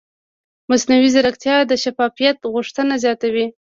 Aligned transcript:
مصنوعي 0.69 1.07
ځیرکتیا 1.13 1.55
د 1.65 1.71
شفافیت 1.83 2.37
غوښتنه 2.53 2.93
زیاتوي. 3.03 3.45